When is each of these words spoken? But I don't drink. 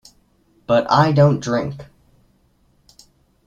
But 0.65 0.89
I 0.91 1.11
don't 1.11 1.39
drink. 1.39 1.85